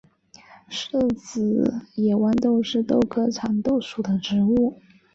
[0.67, 4.79] 四籽野豌豆是豆科蚕豆属的植物。